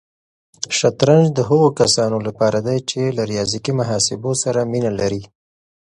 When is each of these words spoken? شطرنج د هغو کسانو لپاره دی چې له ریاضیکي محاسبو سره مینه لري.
شطرنج 0.77 1.25
د 1.33 1.39
هغو 1.49 1.69
کسانو 1.79 2.17
لپاره 2.27 2.57
دی 2.67 2.77
چې 2.89 3.01
له 3.17 3.23
ریاضیکي 3.31 3.71
محاسبو 3.79 4.31
سره 4.43 4.59
مینه 4.71 4.91
لري. 4.99 5.23